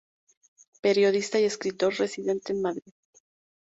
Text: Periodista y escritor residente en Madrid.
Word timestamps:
Periodista 0.81 1.39
y 1.39 1.43
escritor 1.43 1.93
residente 1.97 2.53
en 2.53 2.63
Madrid. 2.63 2.91